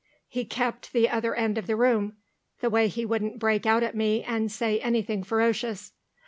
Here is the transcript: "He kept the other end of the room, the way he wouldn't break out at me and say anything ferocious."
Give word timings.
"He 0.27 0.45
kept 0.45 0.93
the 0.93 1.07
other 1.09 1.35
end 1.35 1.59
of 1.59 1.67
the 1.67 1.75
room, 1.75 2.13
the 2.59 2.71
way 2.71 2.87
he 2.87 3.05
wouldn't 3.05 3.37
break 3.37 3.67
out 3.67 3.83
at 3.83 3.93
me 3.93 4.23
and 4.23 4.51
say 4.51 4.79
anything 4.79 5.21
ferocious." 5.23 5.93